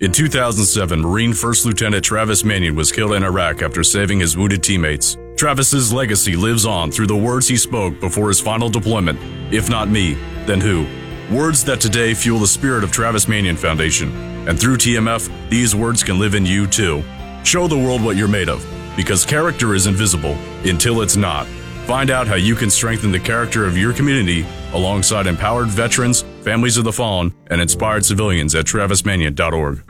[0.00, 4.62] In 2007, Marine First Lieutenant Travis Manion was killed in Iraq after saving his wounded
[4.62, 5.18] teammates.
[5.36, 9.18] Travis's legacy lives on through the words he spoke before his final deployment.
[9.52, 10.14] If not me,
[10.46, 10.86] then who?
[11.30, 14.10] Words that today fuel the spirit of Travis Manion Foundation.
[14.48, 17.04] And through TMF, these words can live in you too.
[17.44, 18.64] Show the world what you're made of,
[18.96, 21.46] because character is invisible until it's not.
[21.86, 26.76] Find out how you can strengthen the character of your community alongside empowered veterans, families
[26.76, 29.82] of the fallen, and inspired civilians at travismanion.org.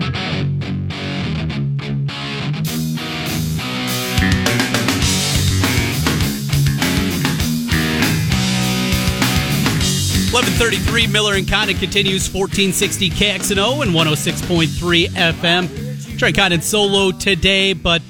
[10.33, 11.07] Eleven thirty-three.
[11.09, 12.27] Miller and Condon continues.
[12.27, 16.19] Fourteen sixty KXNO and one hundred oh six point three FM.
[16.19, 18.01] Trey Condon solo today, but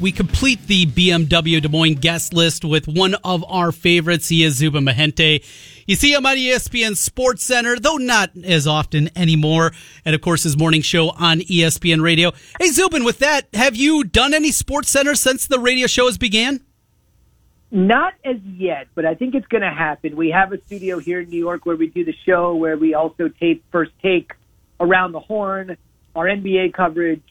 [0.00, 4.28] we complete the BMW Des Moines guest list with one of our favorites.
[4.28, 5.44] He is Zubin Mehenti.
[5.86, 9.72] You see him on ESPN Sports Center, though not as often anymore.
[10.04, 12.32] And of course, his morning show on ESPN Radio.
[12.58, 16.16] Hey, Zubin, with that, have you done any Sports Center since the radio show has
[16.16, 16.60] began?
[17.70, 20.16] Not as yet, but I think it's going to happen.
[20.16, 22.94] We have a studio here in New York where we do the show, where we
[22.94, 24.32] also tape First Take
[24.80, 25.76] around the horn,
[26.16, 27.22] our NBA coverage,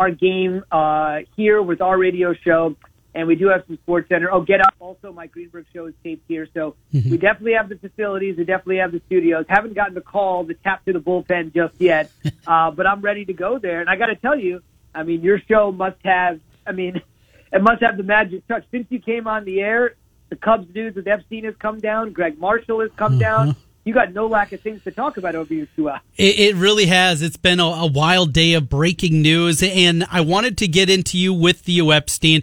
[0.00, 2.74] our game uh, here with our radio show,
[3.14, 4.32] and we do have some Sports Center.
[4.32, 7.10] Oh, Get Up, also my Greenberg show is taped here, so mm-hmm.
[7.10, 9.44] we definitely have the facilities, we definitely have the studios.
[9.46, 12.10] Haven't gotten the call to tap to the bullpen just yet,
[12.46, 13.82] uh, but I'm ready to go there.
[13.82, 14.62] And I got to tell you,
[14.94, 16.40] I mean, your show must have.
[16.66, 17.02] I mean,
[17.52, 18.64] it must have the magic touch.
[18.70, 19.96] Since you came on the air,
[20.30, 22.14] the Cubs news with Epstein has come down.
[22.14, 23.54] Gregg Marshall has come down.
[23.84, 26.00] You got no lack of things to talk about over these two hours.
[26.16, 27.22] It, it really has.
[27.22, 31.16] It's been a, a wild day of breaking news, and I wanted to get into
[31.16, 32.42] you with Theo Epstein.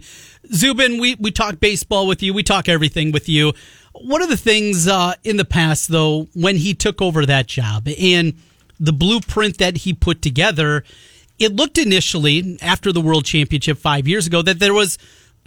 [0.52, 2.34] Zubin, we, we talk baseball with you.
[2.34, 3.52] We talk everything with you.
[3.92, 7.88] One of the things uh, in the past, though, when he took over that job
[8.00, 8.34] and
[8.80, 10.84] the blueprint that he put together,
[11.38, 14.98] it looked initially after the World Championship five years ago that there was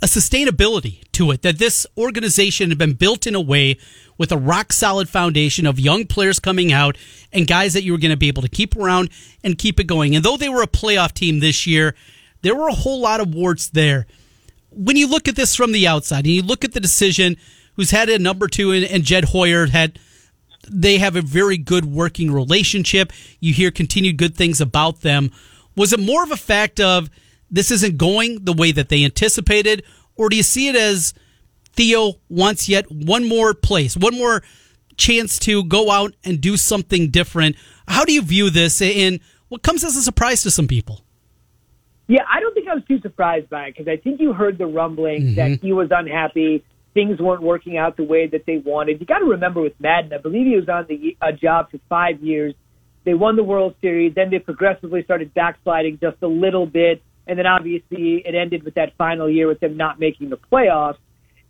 [0.01, 3.77] a sustainability to it, that this organization had been built in a way
[4.17, 6.97] with a rock solid foundation of young players coming out
[7.31, 9.09] and guys that you were going to be able to keep around
[9.43, 10.15] and keep it going.
[10.15, 11.95] And though they were a playoff team this year,
[12.41, 14.07] there were a whole lot of warts there.
[14.71, 17.37] When you look at this from the outside and you look at the decision,
[17.75, 19.99] who's had a number two and, and Jed Hoyer had
[20.69, 23.11] they have a very good working relationship.
[23.39, 25.31] You hear continued good things about them.
[25.75, 27.09] Was it more of a fact of
[27.51, 29.83] this isn't going the way that they anticipated,
[30.15, 31.13] or do you see it as
[31.73, 34.41] Theo wants yet one more place, one more
[34.97, 37.55] chance to go out and do something different?
[37.87, 41.03] How do you view this, and what comes as a surprise to some people?
[42.07, 44.57] Yeah, I don't think I was too surprised by it because I think you heard
[44.57, 45.35] the rumbling mm-hmm.
[45.35, 46.63] that he was unhappy.
[46.93, 48.99] Things weren't working out the way that they wanted.
[48.99, 51.79] You got to remember with Maddon, I believe he was on the uh, job for
[51.87, 52.53] five years.
[53.05, 57.37] They won the World Series, then they progressively started backsliding just a little bit, and
[57.37, 60.97] then obviously it ended with that final year with them not making the playoffs.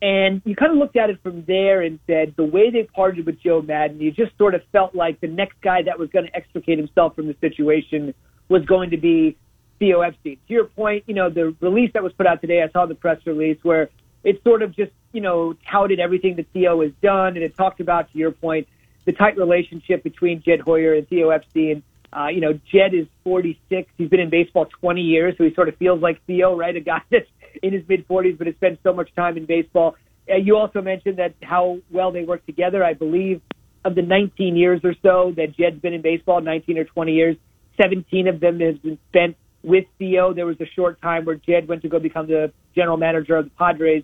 [0.01, 3.25] And you kind of looked at it from there and said the way they parted
[3.25, 6.25] with Joe Maddon, you just sort of felt like the next guy that was going
[6.25, 8.13] to extricate himself from the situation
[8.49, 9.37] was going to be
[9.77, 10.37] Theo Epstein.
[10.47, 12.95] To your point, you know, the release that was put out today, I saw the
[12.95, 13.89] press release where
[14.23, 17.79] it sort of just, you know, touted everything that Theo has done and it talked
[17.79, 18.67] about, to your point,
[19.05, 21.83] the tight relationship between Jed Hoyer and Theo Epstein.
[22.13, 23.89] Uh, you know, Jed is 46.
[23.97, 26.75] He's been in baseball 20 years, so he sort of feels like Theo, right?
[26.75, 27.27] A guy that's
[27.63, 29.95] in his mid 40s, but has spent so much time in baseball.
[30.29, 32.83] Uh, you also mentioned that how well they work together.
[32.83, 33.41] I believe
[33.83, 37.35] of the 19 years or so that Jed's been in baseball, 19 or 20 years,
[37.81, 40.33] 17 of them has been spent with Theo.
[40.33, 43.45] There was a short time where Jed went to go become the general manager of
[43.45, 44.03] the Padres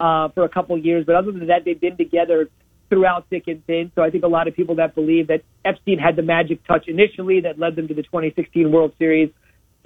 [0.00, 2.48] uh, for a couple years, but other than that, they've been together
[2.88, 3.92] throughout thick and thin.
[3.94, 6.88] So I think a lot of people that believe that Epstein had the magic touch
[6.88, 9.30] initially that led them to the 2016 World Series,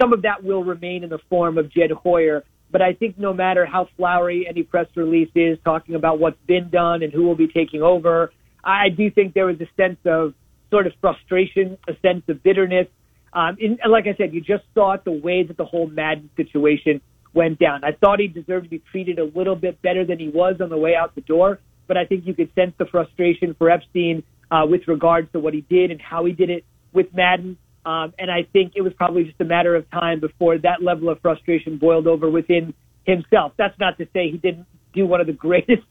[0.01, 2.43] some of that will remain in the form of Jed Hoyer.
[2.71, 6.69] But I think no matter how flowery any press release is talking about what's been
[6.69, 8.31] done and who will be taking over,
[8.63, 10.33] I do think there was a sense of
[10.71, 12.87] sort of frustration, a sense of bitterness.
[13.31, 16.29] Um, and like I said, you just saw it the way that the whole Maddon
[16.35, 17.01] situation
[17.33, 17.83] went down.
[17.83, 20.69] I thought he deserved to be treated a little bit better than he was on
[20.69, 24.23] the way out the door but I think you could sense the frustration for Epstein
[24.51, 27.57] uh, with regards to what he did and how he did it with Maddon.
[27.85, 31.09] Um, and I think it was probably just a matter of time before that level
[31.09, 32.73] of frustration boiled over within
[33.05, 33.53] himself.
[33.57, 35.83] That's not to say he didn't do one of the greatest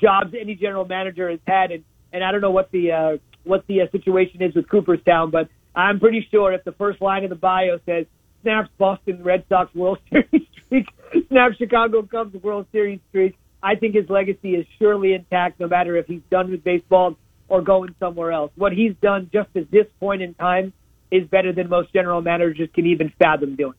[0.00, 1.70] jobs any general manager has had.
[1.70, 5.30] And, and I don't know what the uh, what the uh, situation is with Cooperstown,
[5.30, 8.06] but I'm pretty sure if the first line of the bio says
[8.42, 10.86] snaps Boston Red Sox World Series streak,
[11.28, 15.96] snaps Chicago Cubs World Series streak, I think his legacy is surely intact, no matter
[15.96, 17.16] if he's done with baseball
[17.48, 18.52] or going somewhere else.
[18.56, 20.72] What he's done just at this point in time
[21.10, 23.74] is better than most general managers can even fathom doing.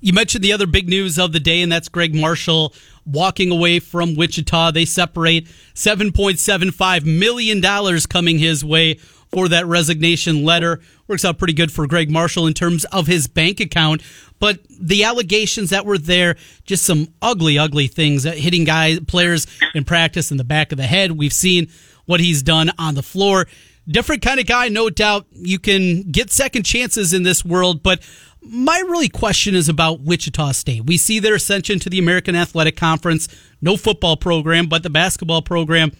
[0.00, 2.74] You mentioned the other big news of the day, and that's Gregg Marshall
[3.06, 4.72] walking away from Wichita.
[4.72, 8.98] They separate $7.75 million coming his way
[9.30, 10.80] for that resignation letter.
[11.08, 14.02] Works out pretty good for Gregg Marshall in terms of his bank account.
[14.38, 19.46] But the allegations that were there, just some ugly, ugly things, uh, hitting guys, players
[19.74, 21.12] in practice in the back of the head.
[21.12, 21.68] We've seen
[22.06, 23.46] what he's done on the floor.
[23.88, 25.26] Different kind of guy, no doubt.
[25.32, 28.00] You can get second chances in this world, but
[28.42, 30.86] my really question is about Wichita State.
[30.86, 33.28] We see their ascension to the American Athletic Conference,
[33.60, 35.92] no football program, but the basketball program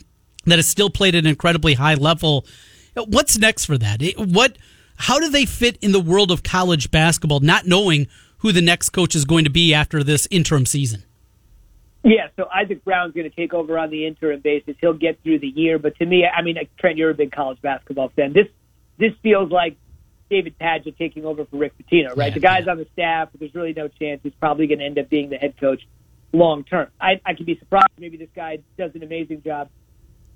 [0.47, 2.47] that has still played at an incredibly high level.
[3.05, 4.03] What's next for that?
[4.17, 4.57] What,
[4.97, 8.91] how do they fit in the world of college basketball, not knowing who the next
[8.91, 11.03] coach is going to be after this interim season.
[12.05, 14.77] Yeah, so Isaac Brown's going to take over on the interim basis.
[14.81, 17.61] He'll get through the year, but to me, I mean, Trent, you're a big college
[17.61, 18.33] basketball fan.
[18.33, 18.47] This
[18.99, 19.77] this feels like
[20.31, 22.29] David Padgett taking over for Rick Pitino, right?
[22.29, 22.73] Yeah, the guy's yeah.
[22.73, 25.29] on the staff, but there's really no chance he's probably going to end up being
[25.29, 25.83] the head coach
[26.33, 26.89] long term.
[27.01, 27.89] I, I could be surprised.
[27.99, 29.69] Maybe this guy does an amazing job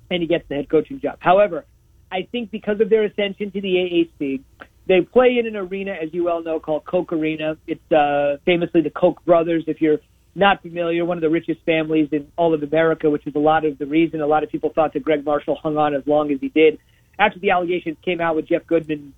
[0.09, 1.17] and he gets the head coaching job.
[1.21, 1.65] However,
[2.11, 3.75] I think because of their ascension to the
[4.19, 4.41] AAC,
[4.87, 7.57] they play in an arena, as you well know, called Koch Arena.
[7.67, 9.63] It's uh, famously the Koch brothers.
[9.67, 9.99] If you're
[10.35, 13.65] not familiar, one of the richest families in all of America, which is a lot
[13.65, 16.31] of the reason a lot of people thought that Gregg Marshall hung on as long
[16.31, 16.79] as he did.
[17.19, 19.13] After the allegations came out with Jeff Goodman,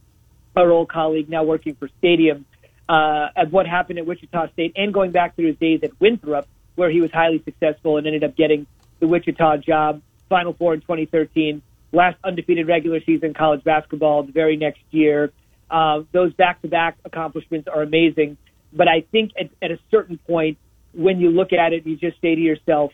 [0.55, 2.45] our old colleague, now working for Stadium,
[2.89, 6.47] uh, of what happened at Wichita State and going back through his days at Winthrop,
[6.75, 8.67] where he was highly successful and ended up getting
[8.99, 10.01] the Wichita job.
[10.29, 11.61] Final Four in 2013,
[11.93, 15.31] last undefeated regular season college basketball the very next year.
[15.69, 18.37] Uh, those back-to-back accomplishments are amazing,
[18.73, 20.57] but I think at, at a certain point,
[20.93, 22.91] when you look at it, you just say to yourself,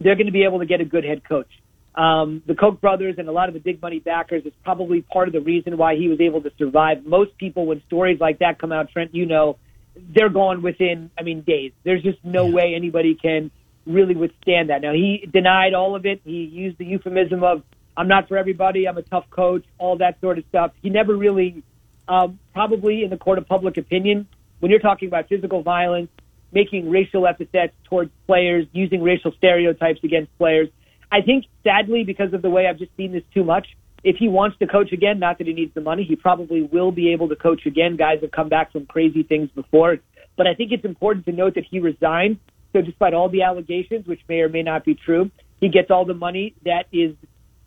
[0.00, 1.50] they're going to be able to get a good head coach.
[1.94, 5.28] Um, the Koch brothers and a lot of the big money backers is probably part
[5.28, 7.04] of the reason why he was able to survive.
[7.04, 9.58] Most people, when stories like that come out, Trent, you know,
[9.94, 11.72] they're gone within, I mean, days.
[11.84, 12.54] There's just no yeah.
[12.54, 13.50] way anybody can
[13.86, 14.80] really withstand that.
[14.80, 16.22] Now, he denied all of it.
[16.24, 17.62] He used the euphemism of,
[17.96, 20.72] I'm not for everybody, I'm a tough coach, all that sort of stuff.
[20.82, 21.62] He never really,
[22.08, 24.26] um, probably in the court of public opinion,
[24.60, 26.10] when you're talking about physical violence,
[26.52, 30.68] making racial epithets towards players, using racial stereotypes against players,
[31.10, 33.66] I think, sadly, because of the way I've just seen this too much,
[34.02, 36.90] if he wants to coach again, not that he needs the money, he probably will
[36.90, 37.96] be able to coach again.
[37.96, 39.98] Guys have come back from crazy things before.
[40.36, 42.38] But I think it's important to note that he resigned.
[42.72, 46.04] So despite all the allegations, which may or may not be true, he gets all
[46.04, 47.14] the money that is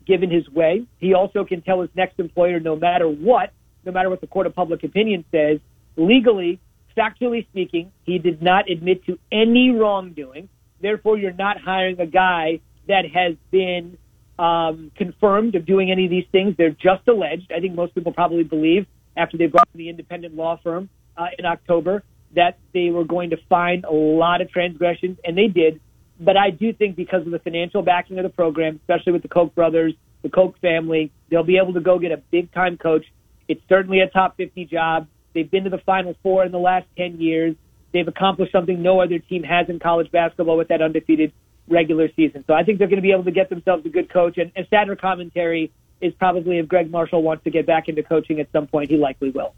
[0.06, 0.86] given his way.
[0.98, 3.52] He also can tell his next employer, no matter what,
[3.84, 5.58] no matter what the court of public opinion says,
[5.96, 6.60] legally,
[6.96, 10.48] factually speaking, he did not admit to any wrongdoing.
[10.80, 13.98] Therefore, you're not hiring a guy that has been
[14.38, 16.54] um, confirmed of doing any of these things.
[16.56, 17.50] They're just alleged.
[17.54, 21.46] I think most people probably believe after they brought the independent law firm uh, in
[21.46, 22.02] October
[22.34, 25.80] that they were going to find a lot of transgressions, and they did.
[26.18, 29.28] But I do think because of the financial backing of the program, especially with the
[29.28, 33.04] Koch brothers, the Koch family, they'll be able to go get a big time coach.
[33.48, 35.08] It's certainly a top 50 job.
[35.34, 37.54] They've been to the Final Four in the last 10 years.
[37.92, 41.32] They've accomplished something no other team has in college basketball with that undefeated
[41.68, 42.44] regular season.
[42.46, 44.38] So I think they're going to be able to get themselves a good coach.
[44.38, 48.40] And a sadder commentary is probably if Gregg Marshall wants to get back into coaching
[48.40, 49.54] at some point, he likely will.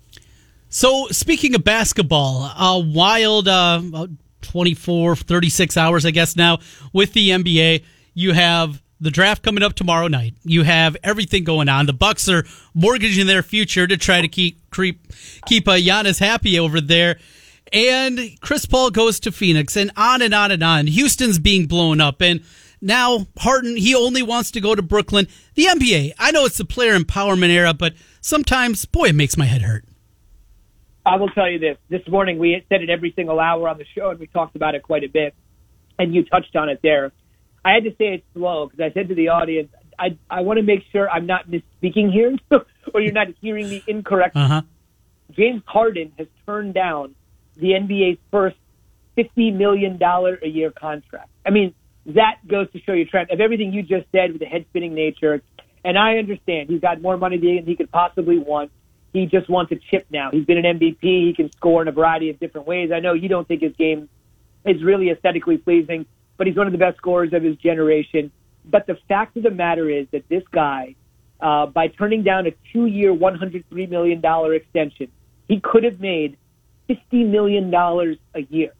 [0.68, 3.80] So speaking of basketball, a wild uh,
[4.42, 6.58] 24, 36 hours, I guess now
[6.92, 10.34] with the NBA, you have the draft coming up tomorrow night.
[10.42, 11.86] You have everything going on.
[11.86, 15.12] The Bucks are mortgaging their future to try to keep keep
[15.46, 17.18] keep uh, Giannis happy over there
[17.72, 20.86] and Chris Paul goes to Phoenix, and on and on and on.
[20.86, 22.42] Houston's being blown up, and
[22.80, 25.28] now Harden, he only wants to go to Brooklyn.
[25.54, 29.46] The NBA, I know it's the player empowerment era, but sometimes, boy, it makes my
[29.46, 29.84] head hurt.
[31.08, 31.78] I will tell you this.
[31.88, 34.74] This morning, we said it every single hour on the show, and we talked about
[34.74, 35.34] it quite a bit,
[35.98, 37.12] and you touched on it there.
[37.64, 40.58] I had to say it slow because I said to the audience, I, I want
[40.58, 42.36] to make sure I'm not misspeaking here,
[42.92, 44.42] or you're not hearing me incorrectly.
[44.42, 44.62] Uh-huh.
[45.30, 47.14] James Harden has turned down
[47.56, 48.56] the NBA's first
[49.16, 51.30] $50 million a year contract.
[51.46, 54.46] I mean, that goes to show you, Trent, of everything you just said with the
[54.46, 55.42] head spinning nature.
[55.84, 58.70] And I understand he's got more money than he could possibly want.
[59.12, 60.30] He just wants a chip now.
[60.30, 60.98] He's been an MVP.
[61.00, 62.90] He can score in a variety of different ways.
[62.92, 64.08] I know you don't think his game
[64.64, 68.30] is really aesthetically pleasing, but he's one of the best scorers of his generation.
[68.64, 70.94] But the fact of the matter is that this guy,
[71.40, 74.22] uh, by turning down a two-year, $103 million
[74.54, 75.08] extension,
[75.48, 76.36] he could have made
[76.86, 78.72] fifty million dollars a year,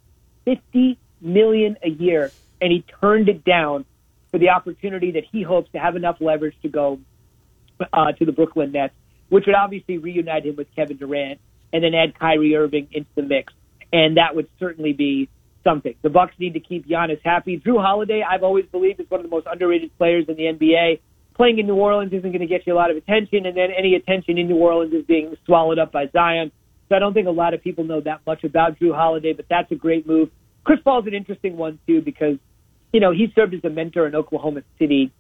[0.44, 3.84] fifty million a year, and he turned it down
[4.30, 6.98] for the opportunity that he hopes to have enough leverage to go
[7.92, 8.94] uh, to the Brooklyn Nets,
[9.28, 11.40] which would obviously reunite him with Kevin Durant
[11.72, 13.52] and then add Kyrie Irving into the mix,
[13.92, 15.28] and that would certainly be
[15.64, 15.94] something.
[16.02, 17.58] The Bucks need to keep Giannis happy.
[17.58, 21.00] Jrue Holiday, I've always believed, is one of the most underrated players in the NBA.
[21.36, 23.68] Playing in New Orleans isn't going to get you a lot of attention, and then
[23.76, 26.50] any attention in New Orleans is being swallowed up by Zion.
[26.88, 29.46] So I don't think a lot of people know that much about Jrue Holiday, but
[29.48, 30.30] that's a great move.
[30.64, 32.38] Chris Paul's an interesting one too because,
[32.92, 35.12] you know, he served as a mentor in Oklahoma City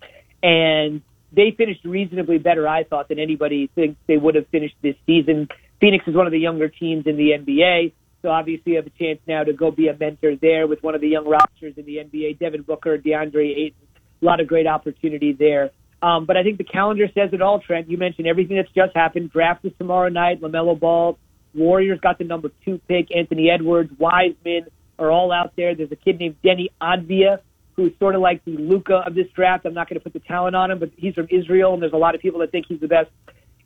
[0.42, 4.94] and they finished reasonably better, I thought, than anybody thinks they would have finished this
[5.06, 5.48] season.
[5.80, 7.92] Phoenix is one of the younger teams in the NBA.
[8.22, 10.94] So obviously you have a chance now to go be a mentor there with one
[10.94, 13.86] of the young rosters in the NBA, Devin Booker, DeAndre Ayton.
[14.20, 15.70] A lot of great opportunity there.
[16.02, 17.88] Um, but I think the calendar says it all, Trent.
[17.88, 19.30] You mentioned everything that's just happened.
[19.30, 20.40] Draft is tomorrow night.
[20.40, 21.18] LaMelo Ball,
[21.54, 23.14] Warriors got the number two pick.
[23.14, 24.66] Anthony Edwards, Wiseman
[24.98, 25.74] are all out there.
[25.74, 27.38] There's a kid named Deni Avdija
[27.78, 29.64] who's sort of like the Luka of this draft.
[29.64, 31.92] I'm not going to put the talent on him, but he's from Israel, and there's
[31.92, 33.08] a lot of people that think he's the best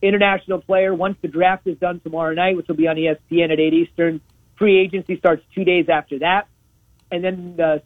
[0.02, 0.94] international player.
[0.94, 4.20] Once the draft is done tomorrow night, which will be on ESPN at 8 Eastern,
[4.58, 6.46] free agency starts two days after that.
[7.10, 7.82] And then the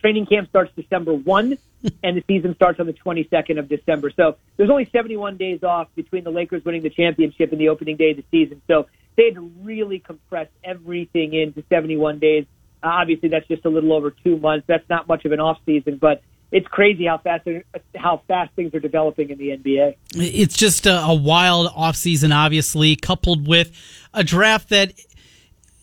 [0.00, 1.58] training camp starts December 1,
[2.04, 4.12] and the season starts on the 22nd of December.
[4.14, 7.96] So there's only 71 days off between the Lakers winning the championship and the opening
[7.96, 8.62] day of the season.
[8.68, 8.86] So
[9.16, 12.46] they had to really compress everything into 71 days.
[12.84, 14.66] Obviously, that's just a little over two months.
[14.66, 16.22] That's not much of an off season, but
[16.52, 17.48] it's crazy how fast
[17.96, 19.96] how fast things are developing in the NBA.
[20.14, 23.72] It's just a, a wild off season, obviously, coupled with
[24.12, 24.92] a draft that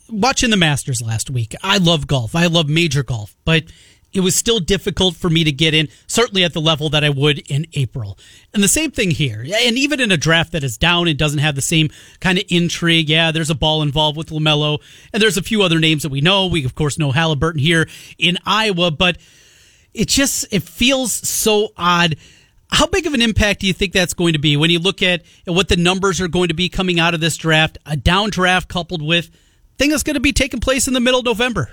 [0.09, 2.35] watching the Masters last week, I love golf.
[2.35, 3.63] I love major golf, but
[4.13, 7.09] it was still difficult for me to get in, certainly at the level that I
[7.09, 8.17] would in April.
[8.53, 9.41] And the same thing here.
[9.41, 11.89] And even in a draft that is down and doesn't have the same
[12.19, 14.79] kind of intrigue, yeah, there's a ball involved with LaMelo,
[15.13, 16.47] and there's a few other names that we know.
[16.47, 17.87] We, of course, know Halliburton here
[18.17, 19.17] in Iowa, but
[19.93, 22.17] it just it feels so odd.
[22.69, 25.01] How big of an impact do you think that's going to be when you look
[25.01, 27.77] at what the numbers are going to be coming out of this draft?
[27.85, 29.29] A down draft coupled with
[29.77, 31.69] thing that's going to be taking place in the middle of November.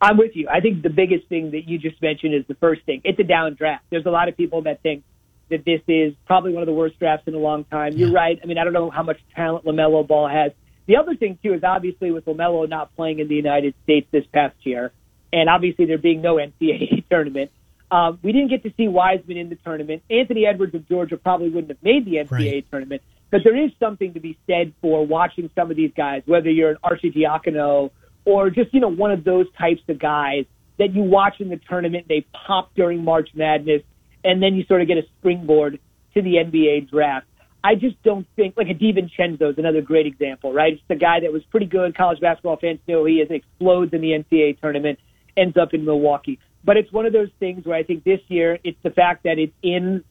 [0.00, 0.48] I'm with you.
[0.48, 3.00] I think the biggest thing that you just mentioned is the first thing.
[3.04, 3.84] It's a down draft.
[3.90, 5.02] There's a lot of people that think
[5.50, 7.94] that this is probably one of the worst drafts in a long time.
[7.96, 8.38] You're right.
[8.42, 10.52] I mean, I don't know how much talent LaMelo Ball has.
[10.86, 14.24] The other thing too is obviously with LaMelo not playing in the United States this
[14.32, 14.92] past year,
[15.32, 17.50] and obviously there being no NCAA tournament,
[17.90, 20.02] um, we didn't get to see Wiseman in the tournament.
[20.10, 22.70] Anthony Edwards of Georgia probably wouldn't have made the NCAA right.
[22.70, 26.50] tournament, but there is something to be said for watching some of these guys, whether
[26.50, 27.90] you're an Arcidiacono
[28.28, 30.44] or just, you know, one of those types of guys
[30.78, 33.82] that you watch in the tournament, they pop during March Madness,
[34.22, 35.80] and then you sort of get a springboard
[36.12, 37.26] to the NBA draft.
[37.64, 40.74] I just don't think, like a DiVincenzo is another great example, right?
[40.74, 41.96] It's the guy that was pretty good.
[41.96, 44.98] College basketball fans know he is, explodes in the NCAA tournament,
[45.36, 46.38] ends up in Milwaukee.
[46.62, 49.38] But it's one of those things where I think this year it's the fact that
[49.38, 50.04] it's in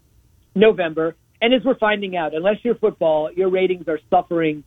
[0.55, 1.15] November.
[1.39, 4.63] And as we're finding out, unless you're football, your ratings are suffering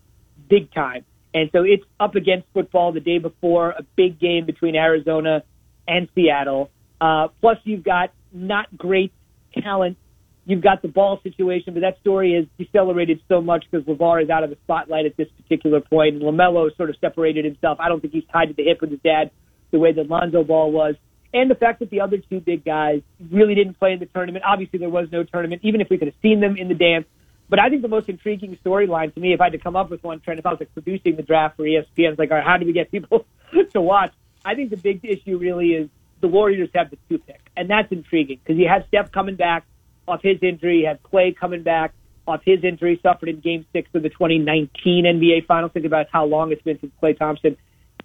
[0.49, 1.05] big time.
[1.33, 5.43] And so it's up against football the day before a big game between Arizona
[5.87, 6.71] and Seattle.
[7.01, 9.13] Uh, plus, you've got not great
[9.63, 9.97] talent.
[10.45, 14.31] You've got the ball situation, but that story is decelerated so much because LaVar is
[14.31, 17.79] out of the spotlight at this particular point, and LaMelo sort of separated himself.
[17.81, 19.31] I don't think he's tied to the hip with his dad
[19.71, 20.97] the way that Lonzo Ball was.
[21.33, 24.45] And the fact that the other two big guys really didn't play in the tournament.
[24.45, 27.07] Obviously, there was no tournament, even if we could have seen them in the dance.
[27.51, 29.91] But I think the most intriguing storyline to me, if I had to come up
[29.91, 32.37] with one, Trent, if I was like producing the draft for ESPN, it's like, all
[32.37, 33.27] right, how do we get people
[33.73, 34.13] to watch?
[34.45, 35.91] I think the big issue really is
[36.21, 39.65] the Warriors have the two pick, and that's intriguing because you have Steph coming back
[40.07, 41.93] off his injury, you have Klay coming back
[42.27, 45.73] off his injury, suffered in Game Six of the 2019 NBA Finals.
[45.73, 47.57] Think about how long it's been since Klay Thompson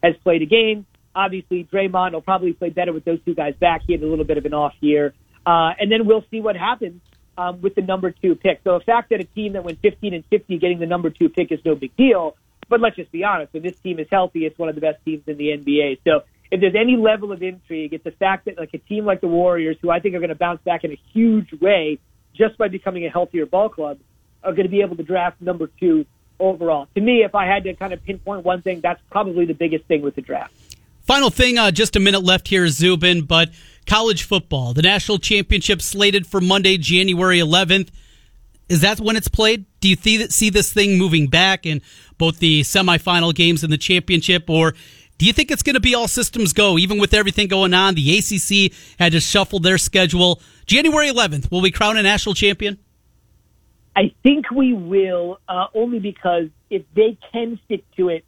[0.01, 0.87] has played a game.
[1.13, 3.83] Obviously, Draymond will probably play better with those two guys back.
[3.85, 5.13] He had a little bit of an off year,
[5.45, 7.01] uh, and then we'll see what happens
[7.37, 8.61] um, with the number two pick.
[8.63, 11.29] So the fact that a team that went 15 and 50 getting the number two
[11.29, 12.35] pick is no big deal.
[12.67, 15.03] But let's just be honest, when this team is healthy, it's one of the best
[15.05, 15.99] teams in the NBA.
[16.03, 16.21] So
[16.51, 19.27] if there's any level of intrigue, it's the fact that like a team like the
[19.27, 21.99] Warriors, who I think are going to bounce back in a huge way
[22.33, 23.99] just by becoming a healthier ball club,
[24.43, 26.05] are going to be able to draft number two
[26.39, 26.87] overall.
[26.95, 29.85] To me, if I had to kind of pinpoint one thing, that's probably the biggest
[29.85, 30.53] thing with the draft.
[31.01, 33.49] Final thing, uh, just a minute left here, Zubin, but
[33.85, 37.89] college football, the national championship slated for Monday, January 11th.
[38.67, 39.65] Is that when it's played?
[39.79, 41.81] Do you see this thing moving back in
[42.17, 44.73] both the semifinal games and the championship, or
[45.17, 47.95] do you think it's going to be all systems go, even with everything going on?
[47.95, 50.41] The ACC had to shuffle their schedule.
[50.65, 52.79] January 11th, will we crown a national champion?
[53.95, 58.25] I think we will, uh, only because if they can stick to it,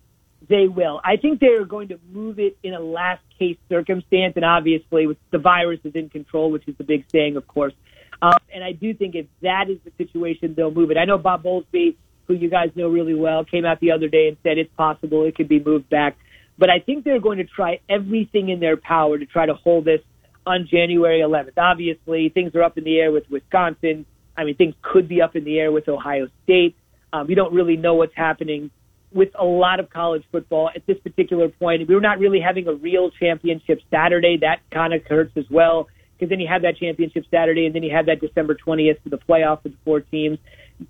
[0.47, 1.01] they will.
[1.03, 5.17] I think they're going to move it in a last case circumstance, and obviously, with
[5.31, 7.73] the virus is in control, which is the big saying, of course.
[8.21, 10.97] Um, and I do think if that is the situation, they'll move it.
[10.97, 11.95] I know Bob Bowlesby,
[12.27, 15.23] who you guys know really well, came out the other day and said it's possible
[15.25, 16.17] it could be moved back.
[16.57, 19.85] But I think they're going to try everything in their power to try to hold
[19.85, 20.01] this
[20.45, 21.57] on January 11th.
[21.57, 24.05] Obviously, things are up in the air with Wisconsin.
[24.35, 26.75] I mean, things could be up in the air with Ohio State.
[27.13, 28.71] Um, we don't really know what's happening
[29.11, 31.87] with a lot of college football at this particular point.
[31.87, 34.37] We were not really having a real championship Saturday.
[34.41, 35.87] That kind of hurts as well
[36.17, 39.09] because then you have that championship Saturday and then you have that December 20th for
[39.09, 40.39] the playoff with the four teams.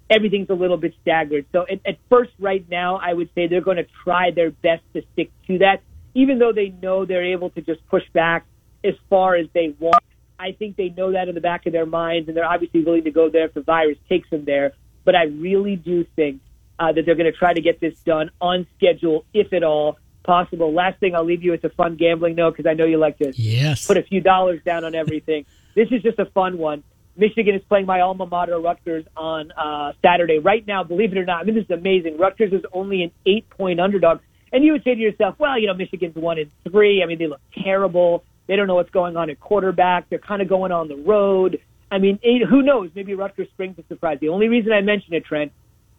[0.10, 1.46] Everything's a little bit staggered.
[1.52, 4.84] So at, at first, right now, I would say they're going to try their best
[4.94, 5.82] to stick to that,
[6.14, 8.46] even though they know they're able to just push back
[8.84, 10.04] as far as they want.
[10.40, 13.06] I think they know that in the back of their minds, and they're obviously willing
[13.06, 14.74] to go there if the virus takes them there.
[15.04, 16.42] But I really do think
[16.80, 19.98] uh, that they're going to try to get this done on schedule, if at all
[20.24, 20.74] possible.
[20.74, 23.18] Last thing I'll leave you with a fun gambling note because I know you like
[23.20, 23.88] to yes.
[23.88, 25.46] put a few dollars down on everything.
[25.76, 26.84] this is just a fun one.
[27.16, 30.38] Michigan is playing my alma mater, Rutgers, on uh, Saturday.
[30.38, 32.18] Right now, believe it or not, I mean, this is amazing.
[32.18, 34.20] Rutgers is only an eight point underdog.
[34.54, 37.02] And you would say to yourself, well, you know, Michigan's one in three.
[37.02, 38.24] I mean, they look terrible.
[38.46, 40.10] They don't know what's going on at quarterback.
[40.10, 41.60] They're kind of going on the road.
[41.92, 42.92] I mean, who knows?
[42.96, 44.20] Maybe Rutgers springs a surprise.
[44.20, 45.52] The only reason I mention it, Trent,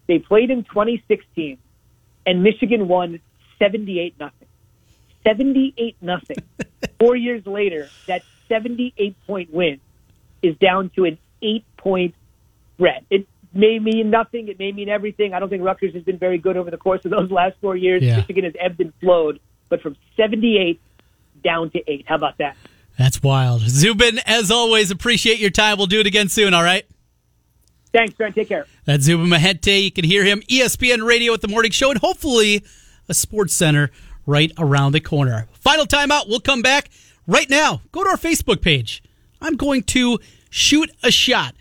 [0.08, 1.58] they played in 2016,
[2.26, 3.20] and Michigan won
[3.58, 4.48] 78 nothing.
[5.22, 6.38] 78 nothing.
[6.98, 9.80] Four years later, that 78 point win
[10.42, 12.14] is down to an eight point
[12.74, 13.04] spread.
[13.10, 14.48] It may mean nothing.
[14.48, 15.34] It may mean everything.
[15.34, 17.76] I don't think Rutgers has been very good over the course of those last four
[17.76, 18.02] years.
[18.02, 18.16] Yeah.
[18.16, 20.80] Michigan has ebbed and flowed, but from 78
[21.44, 22.06] down to eight.
[22.08, 22.56] How about that?
[22.98, 23.60] That's wild.
[23.62, 25.78] Zubin, as always, appreciate your time.
[25.78, 26.84] We'll do it again soon, all right?
[27.92, 28.34] Thanks, Trent.
[28.34, 28.66] Take care.
[28.84, 29.84] That's Zubin Mehenti.
[29.84, 32.64] You can hear him ESPN Radio at the morning show and hopefully
[33.08, 33.90] a SportsCenter
[34.26, 35.46] right around the corner.
[35.54, 36.28] Final timeout.
[36.28, 36.90] We'll come back
[37.26, 37.80] right now.
[37.92, 39.02] Go to our Facebook page.
[39.40, 40.18] I'm going to
[40.50, 41.54] shoot a shot.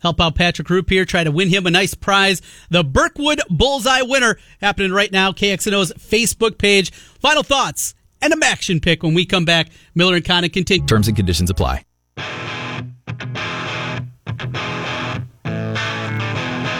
[0.00, 2.42] Help out Patrick Roop here, try to win him a nice prize.
[2.68, 5.32] The Birkwood Bullseye winner happening right now.
[5.32, 6.92] KXNO's Facebook page.
[6.92, 9.68] Final thoughts and a MACtion pick when we come back.
[9.94, 10.86] Miller and Condon continue.
[10.86, 11.84] Terms and conditions apply.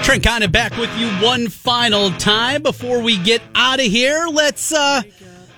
[0.04, 4.26] Trent Condon back with you one final time before we get out of here.
[4.30, 5.00] Let's uh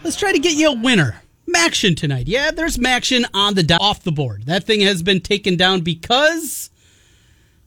[0.05, 1.21] let's try to get you a winner.
[1.49, 2.29] MACtion tonight.
[2.29, 4.47] Yeah, there's MACtion on the do- off the board.
[4.47, 6.71] That thing has been taken down because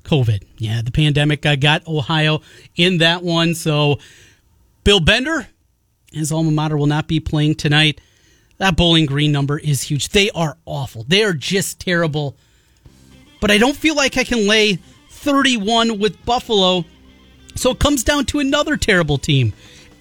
[0.05, 0.43] COVID.
[0.57, 2.41] Yeah, the pandemic uh, got Ohio
[2.77, 3.55] in that one.
[3.55, 3.99] So
[4.85, 5.49] Bill Bender,
[6.13, 7.99] his alma mater, will not be playing tonight.
[8.57, 10.09] That Bowling Green number is huge.
[10.09, 11.03] They are awful.
[11.07, 12.37] They are just terrible.
[13.41, 14.79] But I don't feel like I can lay
[15.19, 16.85] 31 with Buffalo.
[17.55, 19.53] So it comes down to another terrible team.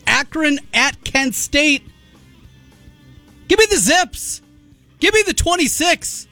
[0.07, 1.83] Akron at Kent State.
[3.49, 4.43] Give me the zips.
[5.01, 6.27] Give me the 26.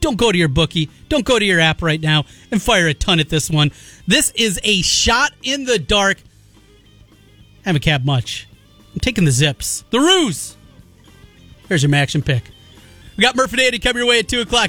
[0.00, 0.90] Don't go to your bookie.
[1.08, 3.72] Don't go to your app right now and fire a ton at this one.
[4.06, 6.18] This is a shot in the dark.
[7.64, 8.48] I haven't capped much.
[8.94, 9.84] I'm taking the zips.
[9.90, 10.56] The ruse.
[11.68, 12.44] Here's your MACtion pick.
[13.16, 14.64] We got Murphy Dandy come your way at 2 o'clock.